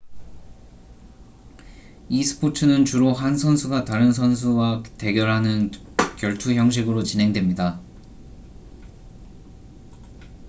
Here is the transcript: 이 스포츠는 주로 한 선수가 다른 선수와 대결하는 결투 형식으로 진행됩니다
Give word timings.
이 2.09 2.23
스포츠는 2.23 2.85
주로 2.85 3.13
한 3.13 3.37
선수가 3.37 3.85
다른 3.85 4.11
선수와 4.11 4.81
대결하는 4.97 5.69
결투 6.17 6.55
형식으로 6.55 7.03
진행됩니다 7.03 7.79